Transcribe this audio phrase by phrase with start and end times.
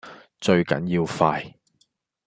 [0.39, 1.53] 最緊要快